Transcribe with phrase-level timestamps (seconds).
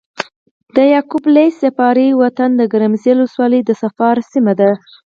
[0.75, 4.71] د يعقوب ليث صفاري وطن د ګرمسېر ولسوالي د صفار سيمه ده۔